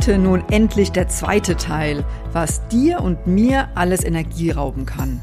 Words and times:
Heute 0.00 0.16
nun 0.16 0.42
endlich 0.50 0.92
der 0.92 1.08
zweite 1.08 1.58
Teil, 1.58 2.06
was 2.32 2.66
dir 2.68 3.02
und 3.02 3.26
mir 3.26 3.68
alles 3.74 4.02
Energie 4.02 4.50
rauben 4.50 4.86
kann. 4.86 5.20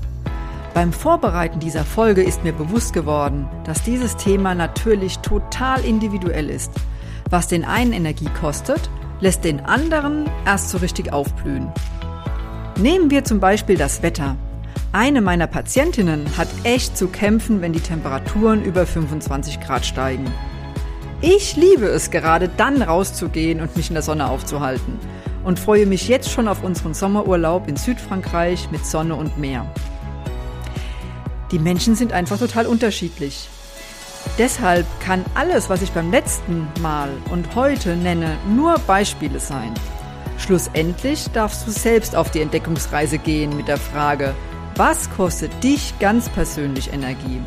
Beim 0.76 0.94
Vorbereiten 0.94 1.60
dieser 1.60 1.84
Folge 1.84 2.22
ist 2.22 2.44
mir 2.44 2.54
bewusst 2.54 2.94
geworden, 2.94 3.50
dass 3.64 3.82
dieses 3.82 4.18
Thema 4.18 4.54
natürlich 4.54 5.18
total 5.18 5.84
individuell 5.84 6.48
ist. 6.52 6.72
Was 7.32 7.48
den 7.48 7.66
einen 7.66 7.92
Energie 7.92 8.30
kostet, 8.40 8.88
lässt 9.20 9.46
den 9.46 9.62
anderen 9.62 10.30
erst 10.46 10.70
so 10.70 10.78
richtig 10.78 11.12
aufblühen. 11.12 11.72
Nehmen 12.80 13.10
wir 13.10 13.24
zum 13.24 13.40
Beispiel 13.40 13.78
das 13.78 14.04
Wetter. 14.04 14.36
Eine 14.92 15.22
meiner 15.22 15.48
Patientinnen 15.48 16.38
hat 16.38 16.50
echt 16.64 16.96
zu 16.96 17.08
kämpfen, 17.08 17.62
wenn 17.62 17.74
die 17.74 17.80
Temperaturen 17.80 18.64
über 18.64 18.86
25 18.86 19.60
Grad 19.60 19.88
steigen. 19.88 20.32
Ich 21.22 21.56
liebe 21.56 21.88
es 21.88 22.12
gerade 22.12 22.48
dann 22.48 22.84
rauszugehen 22.84 23.60
und 23.60 23.76
mich 23.76 23.90
in 23.90 23.96
der 23.96 24.04
Sonne 24.04 24.30
aufzuhalten 24.30 25.00
und 25.44 25.60
freue 25.60 25.88
mich 25.88 26.08
jetzt 26.08 26.30
schon 26.30 26.48
auf 26.48 26.64
unseren 26.64 26.94
Sommerurlaub 26.94 27.68
in 27.68 27.76
Südfrankreich 27.76 28.70
mit 28.70 28.86
Sonne 28.86 29.16
und 29.16 29.36
Meer. 29.40 29.66
Die 31.52 31.58
Menschen 31.58 31.96
sind 31.96 32.14
einfach 32.14 32.38
total 32.38 32.68
unterschiedlich. 32.68 33.50
Deshalb 34.38 34.86
kann 35.00 35.26
alles, 35.34 35.72
was 35.72 35.82
ich 35.82 35.92
beim 35.92 36.12
letzten 36.12 36.68
Mal 36.82 37.10
und 37.32 37.56
heute 37.56 37.96
nenne, 37.96 38.38
nur 38.54 38.78
Beispiele 38.80 39.40
sein. 39.40 39.74
Schlussendlich 40.38 41.32
darfst 41.32 41.66
du 41.66 41.72
selbst 41.72 42.16
auf 42.16 42.30
die 42.30 42.42
Entdeckungsreise 42.42 43.18
gehen 43.18 43.58
mit 43.58 43.68
der 43.68 43.78
Frage, 43.78 44.36
was 44.76 45.10
kostet 45.10 45.64
dich 45.64 45.98
ganz 45.98 46.30
persönlich 46.30 46.94
Energie? 46.94 47.42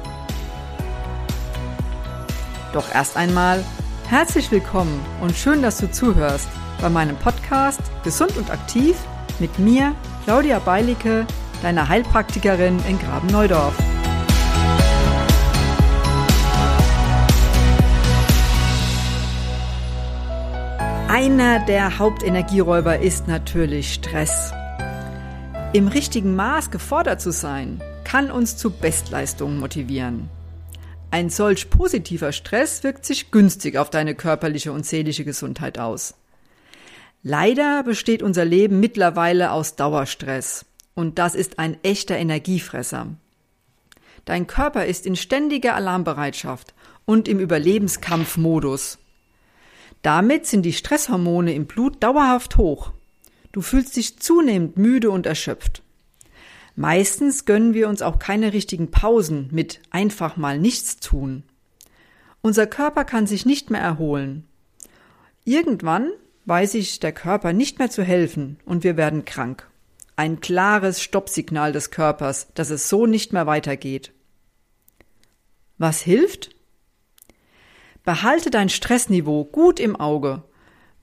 Doch 2.73 2.95
erst 2.95 3.17
einmal 3.17 3.65
herzlich 4.09 4.51
willkommen 4.53 5.01
und 5.21 5.35
schön, 5.35 5.61
dass 5.61 5.79
du 5.79 5.91
zuhörst 5.91 6.49
bei 6.81 6.89
meinem 6.89 7.17
Podcast 7.17 7.81
Gesund 8.05 8.37
und 8.37 8.51
Aktiv 8.51 8.97
mit 9.41 9.59
mir, 9.59 9.93
Claudia 10.25 10.61
Beilicke, 10.61 11.27
deiner 11.63 11.89
Heilpraktikerin 11.89 12.79
in 12.89 12.98
Graben-Neudorf. 12.98 13.77
Einer 21.09 21.59
der 21.67 21.98
Hauptenergieräuber 21.98 23.01
ist 23.01 23.27
natürlich 23.27 23.95
Stress. 23.95 24.53
Im 25.73 25.89
richtigen 25.89 26.37
Maß 26.37 26.71
gefordert 26.71 27.21
zu 27.21 27.33
sein, 27.33 27.83
kann 28.05 28.31
uns 28.31 28.57
zu 28.57 28.71
Bestleistungen 28.71 29.59
motivieren. 29.59 30.31
Ein 31.12 31.28
solch 31.28 31.70
positiver 31.70 32.30
Stress 32.30 32.84
wirkt 32.84 33.05
sich 33.05 33.33
günstig 33.33 33.77
auf 33.77 33.91
deine 33.91 34.14
körperliche 34.14 34.72
und 34.72 34.86
seelische 34.86 35.25
Gesundheit 35.25 35.78
aus. 35.78 36.14
Leider 37.22 37.83
besteht 37.83 38.22
unser 38.22 38.44
Leben 38.44 38.78
mittlerweile 38.78 39.50
aus 39.50 39.75
Dauerstress 39.75 40.64
und 40.94 41.19
das 41.19 41.34
ist 41.34 41.58
ein 41.58 41.77
echter 41.83 42.17
Energiefresser. 42.17 43.08
Dein 44.25 44.47
Körper 44.47 44.86
ist 44.86 45.05
in 45.05 45.17
ständiger 45.17 45.75
Alarmbereitschaft 45.75 46.75
und 47.06 47.27
im 47.27 47.41
Überlebenskampfmodus. 47.41 48.98
Damit 50.02 50.47
sind 50.47 50.62
die 50.62 50.72
Stresshormone 50.72 51.52
im 51.55 51.67
Blut 51.67 52.02
dauerhaft 52.02 52.56
hoch. 52.56 52.92
Du 53.52 53.62
fühlst 53.62 53.97
dich 53.97 54.19
zunehmend 54.20 54.77
müde 54.77 55.11
und 55.11 55.27
erschöpft. 55.27 55.83
Meistens 56.77 57.45
gönnen 57.45 57.75
wir 57.75 57.89
uns 57.89 58.03
auch 58.03 58.19
keine 58.19 58.53
richtigen 58.53 58.91
Pausen 58.91 59.49
mit 59.53 59.81
einfach 59.91 60.37
mal 60.37 60.59
nichts 60.59 60.97
tun. 60.99 61.43
Unser 62.43 62.67
Körper 62.67 63.05
kann 63.05 63.27
sich 63.27 63.45
nicht 63.45 63.71
mehr 63.71 63.83
erholen. 63.83 64.47
Irgendwann 65.45 66.11
weiß 66.47 66.73
sich 66.73 67.01
der 67.01 67.13
Körper 67.13 67.53
nicht 67.53 67.79
mehr 67.79 67.91
zu 67.91 68.03
helfen 68.03 68.59
und 68.64 68.85
wir 68.85 68.97
werden 68.97 69.25
krank. 69.25 69.69
Ein 70.17 70.41
klares 70.41 71.03
Stoppsignal 71.03 71.73
des 71.73 71.91
Körpers, 71.91 72.48
dass 72.55 72.70
es 72.70 72.89
so 72.89 73.07
nicht 73.07 73.33
mehr 73.33 73.47
weitergeht. 73.47 74.13
Was 75.79 76.01
hilft? 76.01 76.51
Behalte 78.05 78.51
dein 78.51 78.69
Stressniveau 78.69 79.45
gut 79.45 79.80
im 79.80 79.97
Auge. 79.97 80.42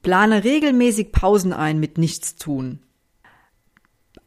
Plane 0.02 0.44
regelmäßig 0.44 1.12
Pausen 1.12 1.54
ein 1.54 1.80
mit 1.80 1.98
Nichtstun. 1.98 2.80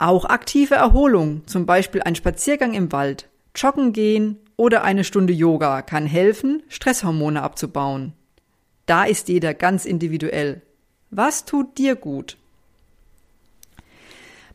Auch 0.00 0.24
aktive 0.24 0.76
Erholung, 0.76 1.46
zum 1.46 1.66
Beispiel 1.66 2.02
ein 2.02 2.14
Spaziergang 2.14 2.72
im 2.72 2.90
Wald, 2.90 3.28
Joggen 3.54 3.92
gehen 3.92 4.38
oder 4.56 4.82
eine 4.82 5.04
Stunde 5.04 5.34
Yoga 5.34 5.82
kann 5.82 6.06
helfen, 6.06 6.62
Stresshormone 6.68 7.42
abzubauen. 7.42 8.14
Da 8.86 9.04
ist 9.04 9.28
jeder 9.28 9.52
ganz 9.52 9.84
individuell. 9.84 10.62
Was 11.10 11.44
tut 11.44 11.76
dir 11.76 11.96
gut? 11.96 12.38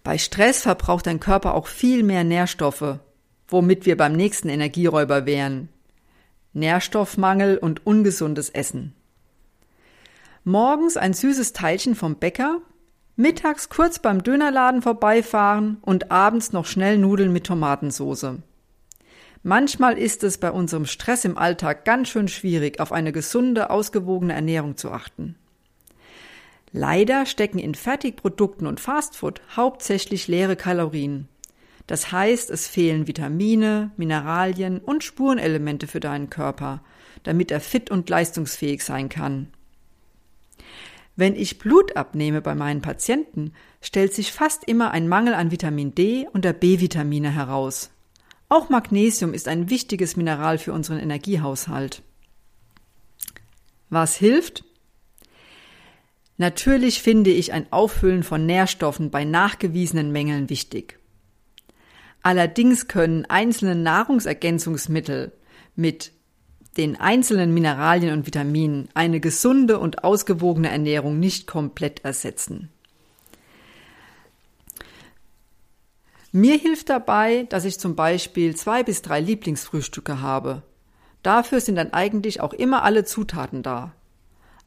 Bei 0.04 0.18
Stress 0.18 0.64
verbraucht 0.64 1.06
dein 1.06 1.20
Körper 1.20 1.54
auch 1.54 1.68
viel 1.68 2.02
mehr 2.02 2.24
Nährstoffe, 2.24 2.98
womit 3.48 3.86
wir 3.86 3.98
beim 3.98 4.14
nächsten 4.14 4.50
Energieräuber 4.50 5.28
wären, 5.28 5.70
Nährstoffmangel 6.54 7.60
und 7.60 7.86
ungesundes 7.86 8.50
Essen. 8.50 8.96
Morgens 10.44 10.98
ein 10.98 11.14
süßes 11.14 11.54
Teilchen 11.54 11.94
vom 11.94 12.16
Bäcker, 12.16 12.62
mittags 13.16 13.70
kurz 13.70 14.00
beim 14.00 14.24
Dönerladen 14.24 14.82
vorbeifahren 14.82 15.78
und 15.82 16.12
abends 16.12 16.52
noch 16.52 16.66
schnell 16.66 16.98
Nudeln 16.98 17.32
mit 17.32 17.46
Tomatensoße. 17.46 18.42
Manchmal 19.44 19.98
ist 19.98 20.24
es 20.24 20.40
bei 20.40 20.52
unserem 20.52 20.86
Stress 20.86 21.24
im 21.24 21.38
Alltag 21.38 21.86
ganz 21.86 22.10
schön 22.10 22.28
schwierig, 22.28 22.80
auf 22.80 22.92
eine 22.92 23.12
gesunde, 23.12 23.70
ausgewogene 23.70 24.34
Ernährung 24.34 24.76
zu 24.76 24.92
achten. 24.92 25.36
Leider 26.72 27.26
stecken 27.26 27.60
in 27.60 27.76
Fertigprodukten 27.76 28.68
und 28.68 28.80
Fastfood 28.80 29.42
hauptsächlich 29.56 30.28
leere 30.28 30.56
Kalorien. 30.56 31.30
Das 31.88 32.12
heißt, 32.12 32.50
es 32.50 32.68
fehlen 32.68 33.08
Vitamine, 33.08 33.92
Mineralien 33.96 34.80
und 34.80 35.04
Spurenelemente 35.04 35.88
für 35.88 36.00
deinen 36.00 36.30
Körper, 36.30 36.82
damit 37.24 37.52
er 37.52 37.62
fit 37.62 37.92
und 37.92 38.10
leistungsfähig 38.10 38.84
sein 38.84 39.08
kann. 39.08 39.50
Wenn 41.16 41.36
ich 41.36 41.60
Blut 41.60 41.96
abnehme 41.96 42.42
bei 42.42 42.56
meinen 42.56 42.82
Patienten, 42.82 43.54
stellt 43.82 44.14
sich 44.14 44.32
fast 44.32 44.66
immer 44.66 44.92
ein 44.92 45.08
Mangel 45.08 45.34
an 45.34 45.52
Vitamin 45.52 45.96
D 45.96 46.28
und 46.34 46.44
der 46.44 46.54
B-Vitamine 46.54 47.30
heraus. 47.30 47.92
Auch 48.50 48.70
Magnesium 48.70 49.34
ist 49.34 49.48
ein 49.48 49.70
wichtiges 49.70 50.18
Mineral 50.18 50.58
für 50.58 50.74
unseren 50.74 51.00
Energiehaushalt. 51.00 52.02
Was 53.90 54.18
hilft? 54.18 54.66
Natürlich 56.38 57.02
finde 57.02 57.32
ich 57.32 57.54
ein 57.54 57.72
Auffüllen 57.72 58.24
von 58.24 58.46
Nährstoffen 58.46 59.10
bei 59.10 59.24
nachgewiesenen 59.24 60.12
Mängeln 60.12 60.50
wichtig. 60.50 61.00
Allerdings 62.22 62.88
können 62.88 63.26
einzelne 63.26 63.76
Nahrungsergänzungsmittel 63.76 65.32
mit 65.76 66.12
den 66.78 67.00
einzelnen 67.00 67.54
Mineralien 67.54 68.14
und 68.14 68.26
Vitaminen 68.26 68.90
eine 68.94 69.20
gesunde 69.20 69.80
und 69.80 70.04
ausgewogene 70.04 70.70
Ernährung 70.70 71.20
nicht 71.20 71.48
komplett 71.48 72.04
ersetzen. 72.04 72.70
Mir 76.32 76.58
hilft 76.58 76.90
dabei, 76.90 77.46
dass 77.50 77.64
ich 77.64 77.80
zum 77.80 77.96
Beispiel 77.96 78.58
zwei 78.58 78.84
bis 78.84 79.02
drei 79.02 79.22
Lieblingsfrühstücke 79.22 80.22
habe. 80.22 80.64
Dafür 81.24 81.62
sind 81.62 81.76
dann 81.76 81.94
eigentlich 81.94 82.42
auch 82.42 82.52
immer 82.52 82.84
alle 82.84 83.06
Zutaten 83.06 83.64
da. 83.64 83.94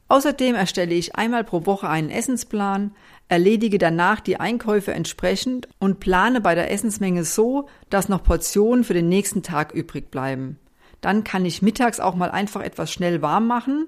Außerdem 0.08 0.54
erstelle 0.54 0.94
ich 0.94 1.16
einmal 1.16 1.44
pro 1.44 1.66
Woche 1.66 1.88
einen 1.90 2.08
Essensplan, 2.08 2.92
erledige 3.28 3.76
danach 3.76 4.20
die 4.20 4.40
Einkäufe 4.40 4.94
entsprechend 4.94 5.68
und 5.78 6.00
plane 6.00 6.40
bei 6.40 6.54
der 6.54 6.70
Essensmenge 6.70 7.24
so, 7.24 7.68
dass 7.90 8.08
noch 8.08 8.24
Portionen 8.24 8.84
für 8.84 8.94
den 8.94 9.10
nächsten 9.10 9.42
Tag 9.42 9.74
übrig 9.74 10.10
bleiben. 10.10 10.58
Dann 11.00 11.24
kann 11.24 11.44
ich 11.44 11.62
mittags 11.62 12.00
auch 12.00 12.14
mal 12.14 12.30
einfach 12.30 12.62
etwas 12.62 12.92
schnell 12.92 13.22
warm 13.22 13.46
machen 13.46 13.86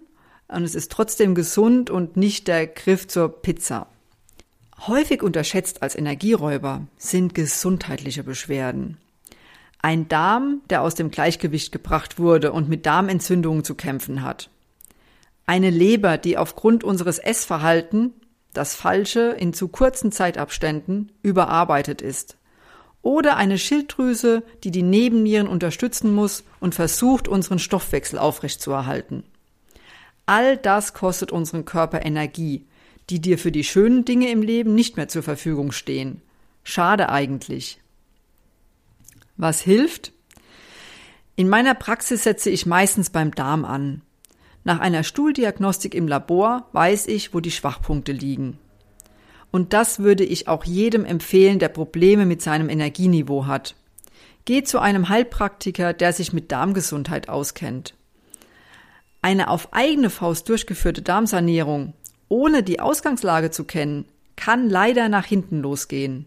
und 0.49 0.63
es 0.63 0.75
ist 0.75 0.93
trotzdem 0.93 1.35
gesund 1.35 1.91
und 1.91 2.17
nicht 2.17 2.49
der 2.49 2.67
Griff 2.67 3.09
zur 3.09 3.43
Pizza. 3.43 3.87
Häufig 4.87 5.23
unterschätzt 5.23 5.83
als 5.83 5.97
Energieräuber 5.97 6.87
sind 6.97 7.35
gesundheitliche 7.35 8.25
Beschwerden. 8.25 8.97
Ein 9.83 10.09
Darm, 10.09 10.61
der 10.71 10.83
aus 10.83 10.95
dem 10.95 11.11
Gleichgewicht 11.11 11.73
gebracht 11.73 12.19
wurde 12.19 12.53
und 12.53 12.69
mit 12.69 12.87
Darmentzündungen 12.87 13.65
zu 13.65 13.75
kämpfen 13.75 14.23
hat 14.23 14.51
eine 15.51 15.71
Leber, 15.71 16.17
die 16.17 16.39
aufgrund 16.39 16.85
unseres 16.85 17.19
Essverhalten, 17.19 18.15
das 18.53 18.77
falsche 18.77 19.31
in 19.33 19.53
zu 19.53 19.67
kurzen 19.67 20.13
Zeitabständen, 20.13 21.11
überarbeitet 21.25 22.03
ist. 22.03 22.37
Oder 23.03 23.37
eine 23.37 23.59
Schilddrüse, 23.59 24.43
die 24.63 24.71
die 24.71 24.83
Nebennieren 24.83 25.49
unterstützen 25.49 26.15
muss 26.15 26.45
und 26.61 26.75
versucht, 26.75 27.29
unseren 27.29 27.59
Stoffwechsel 27.59 28.19
aufrechtzuerhalten. 28.19 29.25
All 30.27 30.57
das 30.57 30.93
kostet 30.93 31.33
unseren 31.33 31.65
Körper 31.65 32.05
Energie, 32.05 32.67
die 33.09 33.21
dir 33.21 33.39
für 33.39 33.51
die 33.51 33.65
schönen 33.65 34.05
Dinge 34.05 34.31
im 34.31 34.43
Leben 34.43 34.75
nicht 34.75 34.97
mehr 34.97 35.09
zur 35.09 35.23
Verfügung 35.23 35.73
stehen. 35.73 36.23
Schade 36.63 37.09
eigentlich. 37.09 37.81
Was 39.37 39.61
hilft? 39.61 40.13
In 41.35 41.49
meiner 41.49 41.75
Praxis 41.75 42.25
setze 42.25 42.51
ich 42.51 42.67
meistens 42.67 43.11
beim 43.11 43.35
Darm 43.35 43.65
an. 43.65 44.03
Nach 44.63 44.79
einer 44.79 45.03
Stuhldiagnostik 45.03 45.95
im 45.95 46.07
Labor 46.07 46.69
weiß 46.73 47.07
ich, 47.07 47.33
wo 47.33 47.41
die 47.41 47.51
Schwachpunkte 47.51 48.13
liegen. 48.13 48.59
Und 49.51 49.73
das 49.73 49.99
würde 49.99 50.25
ich 50.25 50.49
auch 50.49 50.65
jedem 50.65 51.05
empfehlen, 51.05 51.59
der 51.59 51.69
Probleme 51.69 52.27
mit 52.27 52.41
seinem 52.43 52.69
Energieniveau 52.69 53.47
hat. 53.47 53.75
Geh 54.45 54.63
zu 54.63 54.79
einem 54.79 55.09
Heilpraktiker, 55.09 55.93
der 55.93 56.13
sich 56.13 56.33
mit 56.33 56.53
Darmgesundheit 56.53 57.29
auskennt. 57.29 57.95
Eine 59.23 59.51
auf 59.51 59.73
eigene 59.73 60.09
Faust 60.09 60.49
durchgeführte 60.49 61.03
Darmsanierung, 61.03 61.93
ohne 62.29 62.63
die 62.63 62.81
Ausgangslage 62.81 63.51
zu 63.51 63.65
kennen, 63.65 64.07
kann 64.37 64.71
leider 64.71 65.09
nach 65.09 65.27
hinten 65.27 65.61
losgehen. 65.61 66.27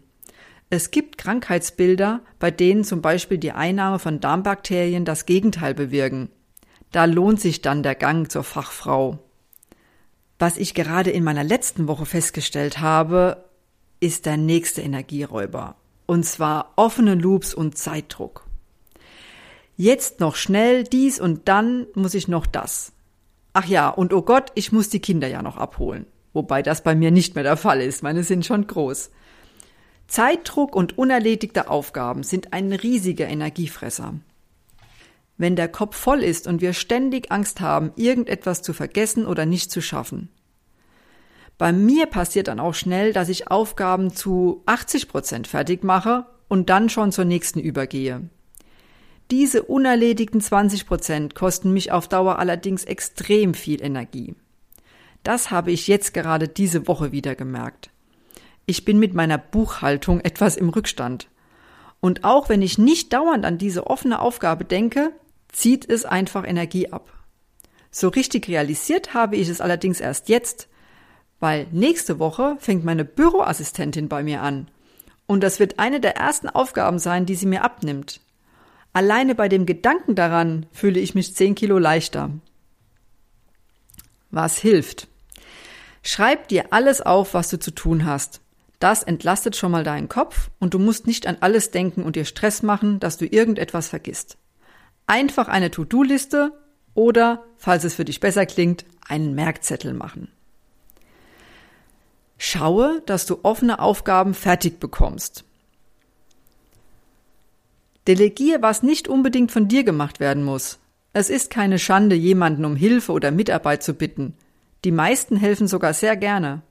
Es 0.70 0.90
gibt 0.90 1.18
Krankheitsbilder, 1.18 2.20
bei 2.38 2.50
denen 2.50 2.84
zum 2.84 3.02
Beispiel 3.02 3.38
die 3.38 3.52
Einnahme 3.52 3.98
von 3.98 4.20
Darmbakterien 4.20 5.04
das 5.04 5.26
Gegenteil 5.26 5.74
bewirken. 5.74 6.30
Da 6.92 7.06
lohnt 7.06 7.40
sich 7.40 7.60
dann 7.60 7.82
der 7.82 7.94
Gang 7.94 8.30
zur 8.30 8.44
Fachfrau. 8.44 9.18
Was 10.38 10.56
ich 10.56 10.74
gerade 10.74 11.10
in 11.10 11.24
meiner 11.24 11.44
letzten 11.44 11.86
Woche 11.88 12.06
festgestellt 12.06 12.80
habe, 12.80 13.44
ist 14.00 14.26
der 14.26 14.36
nächste 14.36 14.82
Energieräuber. 14.82 15.76
Und 16.06 16.24
zwar 16.24 16.72
offene 16.76 17.14
Loops 17.14 17.54
und 17.54 17.78
Zeitdruck. 17.78 18.46
Jetzt 19.76 20.20
noch 20.20 20.36
schnell 20.36 20.84
dies 20.84 21.20
und 21.20 21.48
dann 21.48 21.86
muss 21.94 22.14
ich 22.14 22.28
noch 22.28 22.46
das. 22.46 22.92
Ach 23.52 23.66
ja, 23.66 23.88
und 23.88 24.12
oh 24.12 24.22
Gott, 24.22 24.50
ich 24.54 24.72
muss 24.72 24.88
die 24.88 25.00
Kinder 25.00 25.28
ja 25.28 25.42
noch 25.42 25.56
abholen. 25.56 26.06
Wobei 26.32 26.62
das 26.62 26.82
bei 26.82 26.94
mir 26.94 27.10
nicht 27.10 27.34
mehr 27.34 27.44
der 27.44 27.56
Fall 27.56 27.80
ist. 27.80 28.02
Meine 28.02 28.24
sind 28.24 28.44
schon 28.44 28.66
groß. 28.66 29.10
Zeitdruck 30.08 30.76
und 30.76 30.98
unerledigte 30.98 31.70
Aufgaben 31.70 32.24
sind 32.24 32.52
ein 32.52 32.72
riesiger 32.72 33.28
Energiefresser. 33.28 34.14
Wenn 35.36 35.56
der 35.56 35.68
Kopf 35.68 35.96
voll 35.96 36.22
ist 36.22 36.46
und 36.46 36.60
wir 36.60 36.72
ständig 36.72 37.32
Angst 37.32 37.60
haben, 37.60 37.92
irgendetwas 37.96 38.62
zu 38.62 38.72
vergessen 38.72 39.26
oder 39.26 39.46
nicht 39.46 39.70
zu 39.70 39.80
schaffen. 39.80 40.28
Bei 41.58 41.72
mir 41.72 42.06
passiert 42.06 42.48
dann 42.48 42.60
auch 42.60 42.74
schnell, 42.74 43.12
dass 43.12 43.28
ich 43.28 43.48
Aufgaben 43.50 44.12
zu 44.12 44.62
80 44.66 45.08
Prozent 45.08 45.46
fertig 45.46 45.84
mache 45.84 46.26
und 46.48 46.70
dann 46.70 46.88
schon 46.88 47.12
zur 47.12 47.24
nächsten 47.24 47.60
übergehe. 47.60 48.28
Diese 49.30 49.62
unerledigten 49.62 50.40
20 50.40 50.86
Prozent 50.86 51.34
kosten 51.34 51.72
mich 51.72 51.92
auf 51.92 52.08
Dauer 52.08 52.38
allerdings 52.38 52.84
extrem 52.84 53.54
viel 53.54 53.82
Energie. 53.82 54.34
Das 55.22 55.50
habe 55.50 55.70
ich 55.70 55.88
jetzt 55.88 56.12
gerade 56.12 56.48
diese 56.48 56.86
Woche 56.86 57.10
wieder 57.10 57.34
gemerkt. 57.34 57.90
Ich 58.66 58.84
bin 58.84 58.98
mit 58.98 59.14
meiner 59.14 59.38
Buchhaltung 59.38 60.20
etwas 60.20 60.56
im 60.56 60.68
Rückstand. 60.68 61.28
Und 62.00 62.24
auch 62.24 62.50
wenn 62.50 62.60
ich 62.60 62.76
nicht 62.76 63.12
dauernd 63.12 63.46
an 63.46 63.56
diese 63.56 63.86
offene 63.86 64.20
Aufgabe 64.20 64.66
denke, 64.66 65.12
zieht 65.54 65.88
es 65.88 66.04
einfach 66.04 66.46
Energie 66.46 66.90
ab. 66.90 67.12
So 67.90 68.08
richtig 68.08 68.48
realisiert 68.48 69.14
habe 69.14 69.36
ich 69.36 69.48
es 69.48 69.60
allerdings 69.60 70.00
erst 70.00 70.28
jetzt, 70.28 70.68
weil 71.38 71.68
nächste 71.70 72.18
Woche 72.18 72.56
fängt 72.58 72.84
meine 72.84 73.04
Büroassistentin 73.04 74.08
bei 74.08 74.22
mir 74.22 74.42
an. 74.42 74.68
Und 75.26 75.42
das 75.42 75.60
wird 75.60 75.78
eine 75.78 76.00
der 76.00 76.16
ersten 76.16 76.48
Aufgaben 76.48 76.98
sein, 76.98 77.24
die 77.24 77.36
sie 77.36 77.46
mir 77.46 77.62
abnimmt. 77.62 78.20
Alleine 78.92 79.34
bei 79.34 79.48
dem 79.48 79.64
Gedanken 79.64 80.14
daran 80.14 80.66
fühle 80.72 81.00
ich 81.00 81.14
mich 81.14 81.34
zehn 81.34 81.54
Kilo 81.54 81.78
leichter. 81.78 82.30
Was 84.30 84.58
hilft? 84.58 85.08
Schreib 86.02 86.48
dir 86.48 86.72
alles 86.72 87.00
auf, 87.00 87.32
was 87.32 87.48
du 87.48 87.58
zu 87.58 87.70
tun 87.70 88.04
hast. 88.04 88.40
Das 88.80 89.02
entlastet 89.02 89.56
schon 89.56 89.70
mal 89.70 89.84
deinen 89.84 90.08
Kopf 90.08 90.50
und 90.58 90.74
du 90.74 90.78
musst 90.78 91.06
nicht 91.06 91.26
an 91.26 91.38
alles 91.40 91.70
denken 91.70 92.02
und 92.02 92.16
dir 92.16 92.24
Stress 92.24 92.62
machen, 92.62 93.00
dass 93.00 93.16
du 93.16 93.24
irgendetwas 93.24 93.88
vergisst. 93.88 94.36
Einfach 95.06 95.48
eine 95.48 95.70
To-Do-Liste 95.70 96.52
oder, 96.94 97.44
falls 97.56 97.84
es 97.84 97.94
für 97.94 98.04
dich 98.04 98.20
besser 98.20 98.46
klingt, 98.46 98.84
einen 99.06 99.34
Merkzettel 99.34 99.92
machen. 99.92 100.28
Schaue, 102.38 103.02
dass 103.06 103.26
du 103.26 103.40
offene 103.42 103.78
Aufgaben 103.78 104.34
fertig 104.34 104.80
bekommst. 104.80 105.44
Delegier, 108.06 108.60
was 108.60 108.82
nicht 108.82 109.08
unbedingt 109.08 109.50
von 109.50 109.68
dir 109.68 109.84
gemacht 109.84 110.20
werden 110.20 110.44
muss. 110.44 110.78
Es 111.12 111.30
ist 111.30 111.50
keine 111.50 111.78
Schande, 111.78 112.16
jemanden 112.16 112.64
um 112.64 112.76
Hilfe 112.76 113.12
oder 113.12 113.30
Mitarbeit 113.30 113.82
zu 113.82 113.94
bitten. 113.94 114.34
Die 114.84 114.90
meisten 114.90 115.36
helfen 115.36 115.68
sogar 115.68 115.94
sehr 115.94 116.16
gerne. 116.16 116.62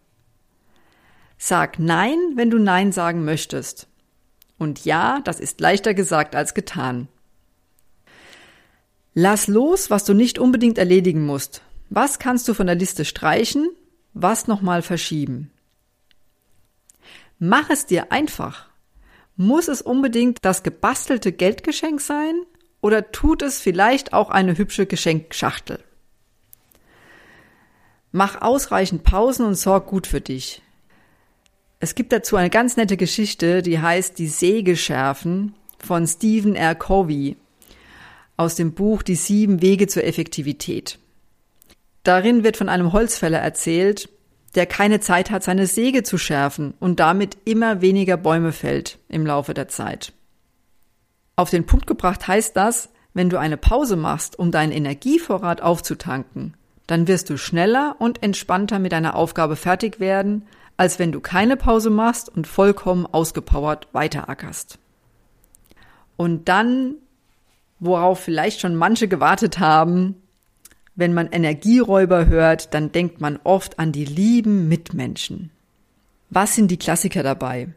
Sag 1.37 1.79
Nein, 1.79 2.17
wenn 2.35 2.51
du 2.51 2.59
Nein 2.59 2.91
sagen 2.91 3.25
möchtest. 3.25 3.87
Und 4.59 4.85
ja, 4.85 5.21
das 5.23 5.39
ist 5.39 5.59
leichter 5.59 5.93
gesagt 5.93 6.35
als 6.35 6.53
getan. 6.53 7.07
Lass 9.13 9.47
los, 9.47 9.89
was 9.89 10.05
du 10.05 10.13
nicht 10.13 10.39
unbedingt 10.39 10.77
erledigen 10.77 11.25
musst. 11.25 11.61
Was 11.89 12.17
kannst 12.17 12.47
du 12.47 12.53
von 12.53 12.65
der 12.65 12.75
Liste 12.75 13.05
streichen, 13.05 13.69
was 14.13 14.47
nochmal 14.47 14.81
verschieben? 14.81 15.51
Mach 17.37 17.69
es 17.69 17.85
dir 17.85 18.11
einfach. 18.11 18.69
Muss 19.35 19.67
es 19.67 19.81
unbedingt 19.81 20.39
das 20.41 20.63
gebastelte 20.63 21.31
Geldgeschenk 21.31 22.01
sein 22.01 22.35
oder 22.81 23.11
tut 23.11 23.41
es 23.41 23.59
vielleicht 23.59 24.13
auch 24.13 24.29
eine 24.29 24.57
hübsche 24.57 24.85
Geschenkschachtel? 24.85 25.79
Mach 28.11 28.41
ausreichend 28.41 29.03
Pausen 29.03 29.45
und 29.45 29.55
sorg 29.55 29.87
gut 29.87 30.07
für 30.07 30.21
dich. 30.21 30.61
Es 31.79 31.95
gibt 31.95 32.11
dazu 32.13 32.35
eine 32.37 32.49
ganz 32.49 32.77
nette 32.77 32.95
Geschichte, 32.95 33.61
die 33.61 33.79
heißt 33.79 34.17
Die 34.17 34.27
Säge 34.27 34.77
schärfen 34.77 35.53
von 35.79 36.07
Stephen 36.07 36.55
R. 36.55 36.75
Covey 36.75 37.35
aus 38.37 38.55
dem 38.55 38.73
Buch 38.73 39.03
Die 39.03 39.15
sieben 39.15 39.61
Wege 39.61 39.87
zur 39.87 40.03
Effektivität. 40.03 40.99
Darin 42.03 42.43
wird 42.43 42.57
von 42.57 42.69
einem 42.69 42.91
Holzfäller 42.91 43.39
erzählt, 43.39 44.09
der 44.55 44.65
keine 44.65 44.99
Zeit 44.99 45.31
hat, 45.31 45.43
seine 45.43 45.67
Säge 45.67 46.03
zu 46.03 46.17
schärfen 46.17 46.73
und 46.79 46.99
damit 46.99 47.37
immer 47.45 47.81
weniger 47.81 48.17
Bäume 48.17 48.51
fällt 48.51 48.99
im 49.09 49.25
Laufe 49.25 49.53
der 49.53 49.67
Zeit. 49.67 50.13
Auf 51.35 51.49
den 51.49 51.65
Punkt 51.65 51.87
gebracht 51.87 52.27
heißt 52.27 52.55
das, 52.55 52.89
wenn 53.13 53.29
du 53.29 53.37
eine 53.37 53.57
Pause 53.57 53.95
machst, 53.95 54.37
um 54.37 54.51
deinen 54.51 54.71
Energievorrat 54.71 55.61
aufzutanken, 55.61 56.55
dann 56.87 57.07
wirst 57.07 57.29
du 57.29 57.37
schneller 57.37 57.95
und 57.99 58.21
entspannter 58.21 58.79
mit 58.79 58.91
deiner 58.91 59.15
Aufgabe 59.15 59.55
fertig 59.55 59.99
werden, 59.99 60.45
als 60.77 60.99
wenn 60.99 61.11
du 61.11 61.21
keine 61.21 61.55
Pause 61.55 61.89
machst 61.89 62.29
und 62.29 62.47
vollkommen 62.47 63.05
ausgepowert 63.05 63.87
weiterackerst. 63.93 64.79
Und 66.17 66.49
dann, 66.49 66.95
worauf 67.85 68.19
vielleicht 68.19 68.59
schon 68.59 68.75
manche 68.75 69.07
gewartet 69.07 69.59
haben, 69.59 70.15
wenn 70.95 71.13
man 71.13 71.27
Energieräuber 71.31 72.27
hört, 72.27 72.73
dann 72.73 72.91
denkt 72.91 73.19
man 73.19 73.39
oft 73.43 73.79
an 73.79 73.91
die 73.91 74.05
lieben 74.05 74.67
Mitmenschen. 74.67 75.51
Was 76.29 76.55
sind 76.55 76.69
die 76.69 76.77
Klassiker 76.77 77.23
dabei? 77.23 77.69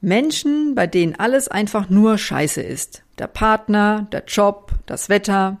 Menschen, 0.00 0.74
bei 0.74 0.86
denen 0.86 1.14
alles 1.16 1.48
einfach 1.48 1.90
nur 1.90 2.16
Scheiße 2.16 2.62
ist. 2.62 3.02
Der 3.18 3.26
Partner, 3.26 4.08
der 4.12 4.24
Job, 4.24 4.72
das 4.86 5.08
Wetter, 5.08 5.60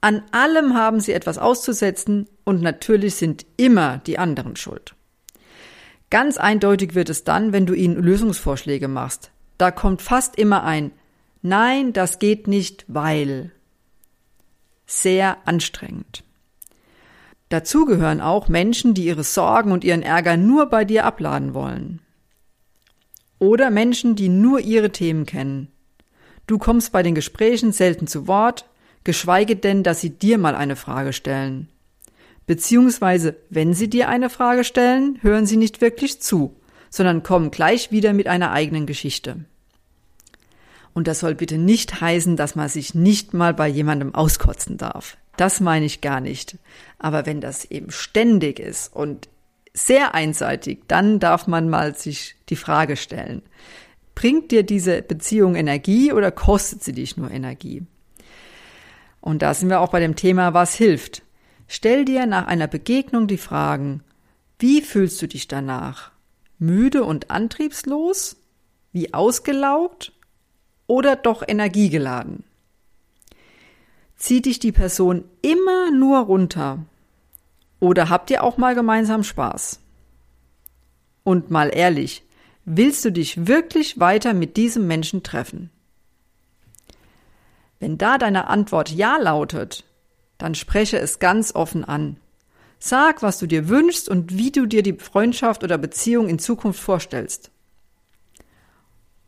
an 0.00 0.22
allem 0.32 0.74
haben 0.74 1.00
sie 1.00 1.12
etwas 1.12 1.38
auszusetzen 1.38 2.28
und 2.44 2.62
natürlich 2.62 3.16
sind 3.16 3.44
immer 3.56 3.98
die 3.98 4.18
anderen 4.18 4.56
schuld. 4.56 4.94
Ganz 6.10 6.36
eindeutig 6.36 6.94
wird 6.94 7.10
es 7.10 7.24
dann, 7.24 7.52
wenn 7.52 7.66
du 7.66 7.74
ihnen 7.74 7.96
Lösungsvorschläge 7.96 8.86
machst. 8.86 9.30
Da 9.58 9.70
kommt 9.70 10.02
fast 10.02 10.36
immer 10.36 10.64
ein 10.64 10.92
Nein, 11.46 11.92
das 11.92 12.20
geht 12.20 12.48
nicht, 12.48 12.86
weil. 12.88 13.50
Sehr 14.86 15.36
anstrengend. 15.46 16.24
Dazu 17.50 17.84
gehören 17.84 18.22
auch 18.22 18.48
Menschen, 18.48 18.94
die 18.94 19.04
ihre 19.04 19.24
Sorgen 19.24 19.70
und 19.70 19.84
ihren 19.84 20.00
Ärger 20.00 20.38
nur 20.38 20.70
bei 20.70 20.86
dir 20.86 21.04
abladen 21.04 21.52
wollen. 21.52 22.00
Oder 23.38 23.68
Menschen, 23.68 24.16
die 24.16 24.30
nur 24.30 24.60
ihre 24.60 24.88
Themen 24.88 25.26
kennen. 25.26 25.68
Du 26.46 26.56
kommst 26.56 26.92
bei 26.92 27.02
den 27.02 27.14
Gesprächen 27.14 27.72
selten 27.72 28.06
zu 28.06 28.26
Wort, 28.26 28.64
geschweige 29.04 29.54
denn, 29.54 29.82
dass 29.82 30.00
sie 30.00 30.10
dir 30.10 30.38
mal 30.38 30.54
eine 30.54 30.76
Frage 30.76 31.12
stellen. 31.12 31.68
Beziehungsweise, 32.46 33.36
wenn 33.50 33.74
sie 33.74 33.90
dir 33.90 34.08
eine 34.08 34.30
Frage 34.30 34.64
stellen, 34.64 35.18
hören 35.20 35.44
sie 35.44 35.58
nicht 35.58 35.82
wirklich 35.82 36.22
zu, 36.22 36.56
sondern 36.88 37.22
kommen 37.22 37.50
gleich 37.50 37.92
wieder 37.92 38.14
mit 38.14 38.28
einer 38.28 38.50
eigenen 38.50 38.86
Geschichte. 38.86 39.44
Und 40.94 41.08
das 41.08 41.20
soll 41.20 41.34
bitte 41.34 41.58
nicht 41.58 42.00
heißen, 42.00 42.36
dass 42.36 42.54
man 42.54 42.68
sich 42.68 42.94
nicht 42.94 43.34
mal 43.34 43.52
bei 43.52 43.68
jemandem 43.68 44.14
auskotzen 44.14 44.78
darf. 44.78 45.16
Das 45.36 45.60
meine 45.60 45.84
ich 45.84 46.00
gar 46.00 46.20
nicht. 46.20 46.56
Aber 46.98 47.26
wenn 47.26 47.40
das 47.40 47.64
eben 47.64 47.90
ständig 47.90 48.60
ist 48.60 48.94
und 48.94 49.28
sehr 49.74 50.14
einseitig, 50.14 50.84
dann 50.86 51.18
darf 51.18 51.48
man 51.48 51.68
mal 51.68 51.96
sich 51.96 52.36
die 52.48 52.56
Frage 52.56 52.96
stellen, 52.96 53.42
bringt 54.14 54.52
dir 54.52 54.62
diese 54.62 55.02
Beziehung 55.02 55.56
Energie 55.56 56.12
oder 56.12 56.30
kostet 56.30 56.84
sie 56.84 56.92
dich 56.92 57.16
nur 57.16 57.30
Energie? 57.30 57.82
Und 59.20 59.42
da 59.42 59.52
sind 59.54 59.70
wir 59.70 59.80
auch 59.80 59.90
bei 59.90 60.00
dem 60.00 60.14
Thema, 60.14 60.54
was 60.54 60.74
hilft. 60.74 61.22
Stell 61.66 62.04
dir 62.04 62.26
nach 62.26 62.46
einer 62.46 62.68
Begegnung 62.68 63.26
die 63.26 63.38
Fragen, 63.38 64.04
wie 64.58 64.82
fühlst 64.82 65.20
du 65.20 65.26
dich 65.26 65.48
danach? 65.48 66.12
Müde 66.58 67.02
und 67.02 67.30
antriebslos? 67.30 68.36
Wie 68.92 69.12
ausgelaugt? 69.12 70.12
Oder 70.86 71.16
doch 71.16 71.42
energiegeladen? 71.46 72.44
Zieht 74.16 74.46
dich 74.46 74.58
die 74.58 74.72
Person 74.72 75.24
immer 75.42 75.90
nur 75.90 76.20
runter? 76.20 76.84
Oder 77.80 78.08
habt 78.08 78.30
ihr 78.30 78.42
auch 78.42 78.56
mal 78.56 78.74
gemeinsam 78.74 79.24
Spaß? 79.24 79.80
Und 81.24 81.50
mal 81.50 81.70
ehrlich, 81.74 82.22
willst 82.64 83.04
du 83.04 83.10
dich 83.10 83.46
wirklich 83.46 83.98
weiter 83.98 84.34
mit 84.34 84.56
diesem 84.56 84.86
Menschen 84.86 85.22
treffen? 85.22 85.70
Wenn 87.80 87.98
da 87.98 88.18
deine 88.18 88.46
Antwort 88.46 88.90
Ja 88.90 89.16
lautet, 89.16 89.84
dann 90.38 90.54
spreche 90.54 90.98
es 90.98 91.18
ganz 91.18 91.54
offen 91.54 91.84
an. 91.84 92.16
Sag, 92.78 93.22
was 93.22 93.38
du 93.38 93.46
dir 93.46 93.68
wünschst 93.68 94.08
und 94.08 94.36
wie 94.36 94.50
du 94.50 94.66
dir 94.66 94.82
die 94.82 94.94
Freundschaft 94.94 95.64
oder 95.64 95.78
Beziehung 95.78 96.28
in 96.28 96.38
Zukunft 96.38 96.80
vorstellst. 96.80 97.50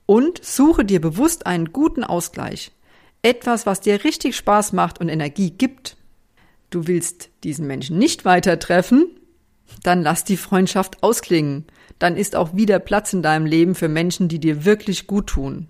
Und 0.07 0.45
suche 0.45 0.85
dir 0.85 1.01
bewusst 1.01 1.47
einen 1.47 1.73
guten 1.73 2.05
Ausgleich. 2.05 2.73
Etwas, 3.23 3.67
was 3.67 3.81
dir 3.81 4.05
richtig 4.05 4.37
Spaß 4.37 4.73
macht 4.73 5.01
und 5.01 5.09
Energie 5.09 5.51
gibt. 5.51 5.97
Du 6.71 6.87
willst 6.87 7.31
diesen 7.45 7.67
Menschen 7.67 7.99
nicht 7.99 8.25
weiter 8.25 8.59
treffen? 8.59 9.07
Dann 9.83 10.03
lass 10.03 10.23
die 10.23 10.37
Freundschaft 10.37 11.03
ausklingen. 11.03 11.65
Dann 11.99 12.17
ist 12.17 12.37
auch 12.37 12.55
wieder 12.55 12.79
Platz 12.79 13.13
in 13.13 13.23
deinem 13.23 13.47
Leben 13.47 13.75
für 13.75 13.89
Menschen, 13.89 14.29
die 14.29 14.39
dir 14.39 14.65
wirklich 14.65 15.07
gut 15.09 15.29
tun. 15.29 15.69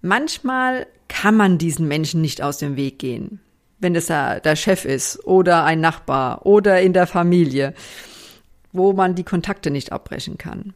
Manchmal 0.00 0.86
kann 1.08 1.36
man 1.36 1.58
diesen 1.58 1.86
Menschen 1.86 2.20
nicht 2.20 2.40
aus 2.42 2.58
dem 2.58 2.76
Weg 2.76 2.98
gehen, 2.98 3.40
wenn 3.78 3.94
es 3.94 4.06
der 4.06 4.56
Chef 4.56 4.84
ist 4.84 5.24
oder 5.26 5.64
ein 5.64 5.80
Nachbar 5.80 6.46
oder 6.46 6.80
in 6.80 6.92
der 6.92 7.06
Familie, 7.06 7.74
wo 8.72 8.92
man 8.92 9.14
die 9.14 9.24
Kontakte 9.24 9.70
nicht 9.70 9.92
abbrechen 9.92 10.38
kann. 10.38 10.72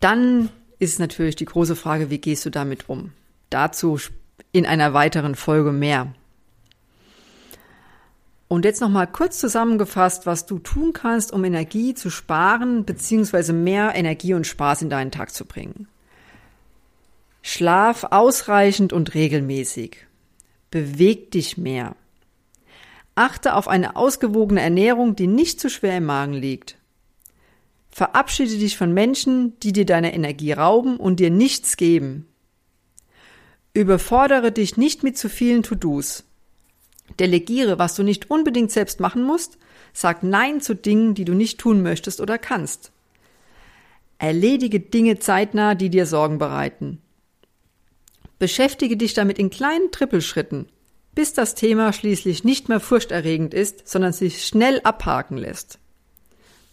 Dann 0.00 0.50
ist 0.78 0.98
natürlich 0.98 1.36
die 1.36 1.44
große 1.44 1.76
Frage, 1.76 2.10
wie 2.10 2.18
gehst 2.18 2.44
du 2.44 2.50
damit 2.50 2.88
um? 2.88 3.12
Dazu 3.50 3.98
in 4.52 4.66
einer 4.66 4.94
weiteren 4.94 5.34
Folge 5.34 5.72
mehr. 5.72 6.14
Und 8.48 8.64
jetzt 8.64 8.80
nochmal 8.80 9.08
kurz 9.08 9.38
zusammengefasst, 9.38 10.26
was 10.26 10.46
du 10.46 10.58
tun 10.58 10.92
kannst, 10.92 11.32
um 11.32 11.44
Energie 11.44 11.94
zu 11.94 12.10
sparen, 12.10 12.84
beziehungsweise 12.84 13.52
mehr 13.52 13.94
Energie 13.94 14.34
und 14.34 14.46
Spaß 14.46 14.82
in 14.82 14.90
deinen 14.90 15.10
Tag 15.10 15.32
zu 15.32 15.44
bringen. 15.44 15.88
Schlaf 17.42 18.04
ausreichend 18.04 18.92
und 18.92 19.14
regelmäßig. 19.14 20.06
Beweg 20.70 21.30
dich 21.32 21.56
mehr. 21.56 21.96
Achte 23.14 23.54
auf 23.54 23.66
eine 23.66 23.96
ausgewogene 23.96 24.60
Ernährung, 24.60 25.16
die 25.16 25.26
nicht 25.26 25.58
zu 25.58 25.70
schwer 25.70 25.96
im 25.96 26.06
Magen 26.06 26.34
liegt. 26.34 26.76
Verabschiede 27.96 28.58
dich 28.58 28.76
von 28.76 28.92
Menschen, 28.92 29.58
die 29.60 29.72
dir 29.72 29.86
deine 29.86 30.12
Energie 30.12 30.52
rauben 30.52 30.98
und 30.98 31.18
dir 31.18 31.30
nichts 31.30 31.78
geben. 31.78 32.26
Überfordere 33.72 34.52
dich 34.52 34.76
nicht 34.76 35.02
mit 35.02 35.16
zu 35.16 35.30
vielen 35.30 35.62
To-Dos. 35.62 36.24
Delegiere, 37.18 37.78
was 37.78 37.94
du 37.94 38.02
nicht 38.02 38.30
unbedingt 38.30 38.70
selbst 38.70 39.00
machen 39.00 39.22
musst. 39.22 39.56
Sag 39.94 40.22
Nein 40.22 40.60
zu 40.60 40.74
Dingen, 40.74 41.14
die 41.14 41.24
du 41.24 41.32
nicht 41.32 41.58
tun 41.58 41.82
möchtest 41.82 42.20
oder 42.20 42.36
kannst. 42.36 42.92
Erledige 44.18 44.80
Dinge 44.80 45.18
zeitnah, 45.18 45.74
die 45.74 45.88
dir 45.88 46.04
Sorgen 46.04 46.36
bereiten. 46.36 47.00
Beschäftige 48.38 48.98
dich 48.98 49.14
damit 49.14 49.38
in 49.38 49.48
kleinen 49.48 49.90
Trippelschritten, 49.90 50.68
bis 51.14 51.32
das 51.32 51.54
Thema 51.54 51.94
schließlich 51.94 52.44
nicht 52.44 52.68
mehr 52.68 52.80
furchterregend 52.80 53.54
ist, 53.54 53.88
sondern 53.88 54.12
sich 54.12 54.44
schnell 54.44 54.82
abhaken 54.84 55.38
lässt. 55.38 55.78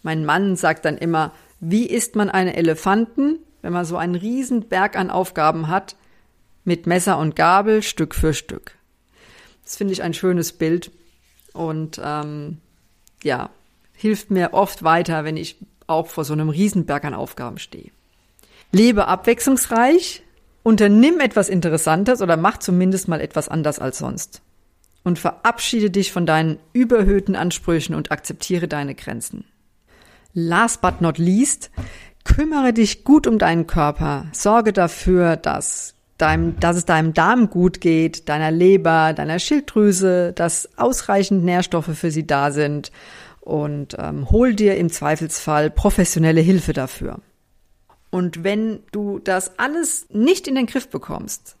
Mein 0.04 0.24
Mann 0.24 0.54
sagt 0.54 0.84
dann 0.84 0.98
immer, 0.98 1.32
wie 1.60 1.86
isst 1.86 2.14
man 2.14 2.30
einen 2.30 2.54
Elefanten, 2.54 3.38
wenn 3.62 3.72
man 3.72 3.86
so 3.86 3.96
einen 3.96 4.14
riesen 4.14 4.68
Berg 4.68 4.96
an 4.96 5.10
Aufgaben 5.10 5.68
hat, 5.68 5.96
mit 6.64 6.86
Messer 6.86 7.18
und 7.18 7.34
Gabel 7.34 7.82
Stück 7.82 8.14
für 8.14 8.34
Stück. 8.34 8.76
Das 9.64 9.76
finde 9.76 9.94
ich 9.94 10.02
ein 10.02 10.14
schönes 10.14 10.52
Bild 10.52 10.92
und 11.54 11.98
ähm, 12.04 12.58
ja, 13.22 13.48
hilft 13.94 14.30
mir 14.30 14.52
oft 14.52 14.82
weiter, 14.82 15.24
wenn 15.24 15.38
ich 15.38 15.56
auch 15.86 16.06
vor 16.06 16.24
so 16.24 16.34
einem 16.34 16.50
Riesenberg 16.50 17.04
an 17.04 17.14
Aufgaben 17.14 17.58
stehe. 17.58 17.90
Lebe 18.72 19.08
abwechslungsreich, 19.08 20.22
unternimm 20.62 21.20
etwas 21.20 21.48
Interessantes 21.48 22.20
oder 22.20 22.36
mach 22.36 22.58
zumindest 22.58 23.08
mal 23.08 23.22
etwas 23.22 23.48
anders 23.48 23.78
als 23.78 23.98
sonst. 23.98 24.42
Und 25.02 25.18
verabschiede 25.18 25.90
dich 25.90 26.12
von 26.12 26.26
deinen 26.26 26.58
überhöhten 26.74 27.36
Ansprüchen 27.36 27.94
und 27.94 28.10
akzeptiere 28.10 28.68
deine 28.68 28.94
Grenzen. 28.94 29.44
Last 30.34 30.82
but 30.82 31.00
not 31.00 31.18
least, 31.18 31.70
kümmere 32.24 32.72
dich 32.72 33.04
gut 33.04 33.26
um 33.26 33.38
deinen 33.38 33.66
Körper. 33.66 34.26
Sorge 34.32 34.72
dafür, 34.72 35.36
dass 35.36 35.94
deinem, 36.18 36.58
dass 36.60 36.76
es 36.76 36.84
deinem 36.84 37.14
Darm 37.14 37.50
gut 37.50 37.80
geht, 37.80 38.28
deiner 38.28 38.50
Leber, 38.50 39.12
deiner 39.12 39.38
Schilddrüse, 39.38 40.32
dass 40.32 40.68
ausreichend 40.76 41.44
Nährstoffe 41.44 41.96
für 41.96 42.10
sie 42.10 42.26
da 42.26 42.50
sind 42.50 42.90
und 43.40 43.96
ähm, 43.98 44.30
hol 44.30 44.54
dir 44.54 44.76
im 44.76 44.90
Zweifelsfall 44.90 45.70
professionelle 45.70 46.40
Hilfe 46.40 46.72
dafür. 46.72 47.20
Und 48.10 48.44
wenn 48.44 48.80
du 48.92 49.18
das 49.18 49.58
alles 49.58 50.06
nicht 50.10 50.46
in 50.46 50.54
den 50.54 50.66
Griff 50.66 50.88
bekommst, 50.88 51.56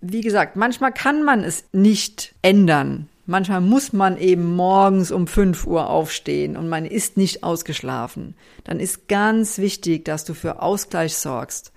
wie 0.00 0.22
gesagt, 0.22 0.56
manchmal 0.56 0.92
kann 0.92 1.22
man 1.22 1.44
es 1.44 1.64
nicht 1.72 2.34
ändern. 2.42 3.08
Manchmal 3.26 3.60
muss 3.60 3.92
man 3.92 4.16
eben 4.16 4.54
morgens 4.54 5.10
um 5.10 5.26
5 5.26 5.66
Uhr 5.66 5.90
aufstehen 5.90 6.56
und 6.56 6.68
man 6.68 6.86
ist 6.86 7.16
nicht 7.16 7.42
ausgeschlafen. 7.42 8.34
Dann 8.64 8.80
ist 8.80 9.08
ganz 9.08 9.58
wichtig, 9.58 10.04
dass 10.04 10.24
du 10.24 10.32
für 10.32 10.62
Ausgleich 10.62 11.16
sorgst 11.16 11.72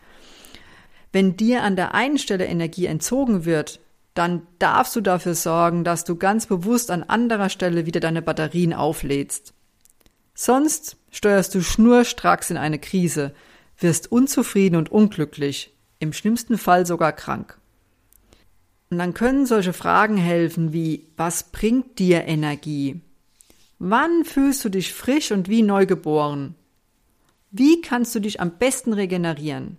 wenn 1.12 1.36
dir 1.36 1.64
an 1.64 1.76
der 1.76 1.94
einen 1.94 2.18
Stelle 2.18 2.46
Energie 2.46 2.86
entzogen 2.86 3.46
wird, 3.46 3.80
dann 4.14 4.44
darfst 4.60 4.96
du 4.96 5.02
dafür 5.02 5.36
sorgen, 5.36 5.84
dass 5.84 6.04
du 6.04 6.16
ganz 6.16 6.46
bewusst 6.46 6.92
an 6.92 7.04
anderer 7.04 7.50
Stelle 7.50 7.86
wieder 7.86 8.00
deine 8.00 8.22
Batterien 8.22 8.74
auflädst. 8.74 9.54
Sonst 10.34 10.98
steuerst 11.12 11.56
du 11.56 11.62
schnurstracks 11.62 12.50
in 12.50 12.58
eine 12.58 12.80
Krise, 12.80 13.34
wirst 13.78 14.12
unzufrieden 14.12 14.76
und 14.76 14.92
unglücklich, 14.92 15.74
im 16.00 16.14
schlimmsten 16.14 16.58
Fall 16.58 16.86
sogar 16.86 17.14
krank. 17.14 17.58
Und 18.90 18.98
dann 18.98 19.14
können 19.14 19.46
solche 19.46 19.74
Fragen 19.74 20.18
helfen 20.18 20.74
wie, 20.74 21.08
was 21.16 21.52
bringt 21.52 22.00
dir 22.00 22.26
Energie? 22.26 23.02
Wann 23.78 24.26
fühlst 24.26 24.66
du 24.66 24.70
dich 24.70 24.94
frisch 24.94 25.32
und 25.32 25.48
wie 25.48 25.62
neugeboren? 25.62 26.56
Wie 27.52 27.82
kannst 27.82 28.14
du 28.16 28.20
dich 28.20 28.42
am 28.42 28.58
besten 28.58 28.94
regenerieren? 28.94 29.78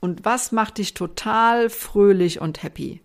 Und 0.00 0.24
was 0.24 0.50
macht 0.52 0.78
dich 0.78 0.94
total 0.94 1.70
fröhlich 1.70 2.40
und 2.40 2.62
happy? 2.62 3.00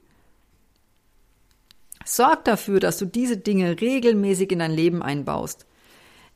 Sorg 2.06 2.46
dafür, 2.46 2.80
dass 2.80 2.98
du 2.98 3.06
diese 3.06 3.38
Dinge 3.38 3.82
regelmäßig 3.82 4.52
in 4.52 4.60
dein 4.60 4.72
Leben 4.72 5.02
einbaust. 5.02 5.66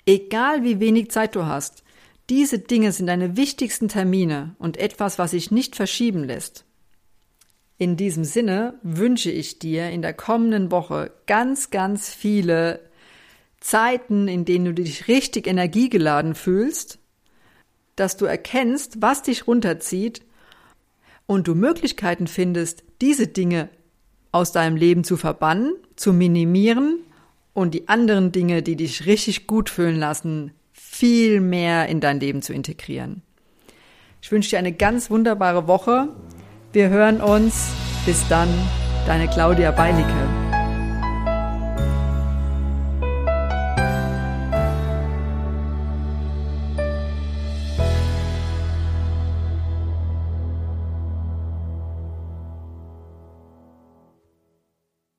Egal 0.05 0.63
wie 0.63 0.79
wenig 0.79 1.11
Zeit 1.11 1.35
du 1.35 1.45
hast, 1.45 1.83
diese 2.29 2.59
Dinge 2.59 2.91
sind 2.91 3.07
deine 3.07 3.37
wichtigsten 3.37 3.87
Termine 3.87 4.55
und 4.59 4.77
etwas, 4.77 5.19
was 5.19 5.31
sich 5.31 5.51
nicht 5.51 5.75
verschieben 5.75 6.23
lässt. 6.23 6.65
In 7.79 7.95
diesem 7.95 8.25
Sinne 8.25 8.73
wünsche 8.83 9.31
ich 9.31 9.57
dir 9.57 9.89
in 9.89 10.01
der 10.01 10.13
kommenden 10.13 10.69
Woche 10.69 11.11
ganz, 11.27 11.71
ganz 11.71 12.13
viele 12.13 12.81
Zeiten, 13.61 14.27
in 14.27 14.43
denen 14.43 14.65
du 14.65 14.73
dich 14.73 15.07
richtig 15.07 15.47
energiegeladen 15.47 16.35
fühlst, 16.35 16.99
dass 17.95 18.17
du 18.17 18.25
erkennst, 18.25 19.01
was 19.01 19.21
dich 19.23 19.47
runterzieht 19.47 20.23
und 21.25 21.47
du 21.47 21.55
Möglichkeiten 21.55 22.27
findest, 22.27 22.83
diese 22.99 23.27
Dinge 23.27 23.69
aus 24.33 24.51
deinem 24.51 24.75
Leben 24.75 25.05
zu 25.05 25.15
verbannen, 25.15 25.73
zu 25.95 26.11
minimieren 26.11 26.99
und 27.53 27.73
die 27.73 27.87
anderen 27.87 28.33
Dinge, 28.33 28.61
die 28.61 28.75
dich 28.75 29.05
richtig 29.05 29.47
gut 29.47 29.69
fühlen 29.69 29.97
lassen, 29.97 30.51
viel 30.73 31.39
mehr 31.39 31.87
in 31.87 32.01
dein 32.01 32.19
Leben 32.19 32.41
zu 32.41 32.51
integrieren. 32.51 33.21
Ich 34.21 34.31
wünsche 34.33 34.49
dir 34.49 34.59
eine 34.59 34.73
ganz 34.73 35.09
wunderbare 35.09 35.65
Woche. 35.67 36.09
Wir 36.71 36.89
hören 36.89 37.19
uns. 37.19 37.71
Bis 38.05 38.27
dann, 38.27 38.47
deine 39.07 39.27
Claudia 39.27 39.71
Beilicke. 39.71 40.48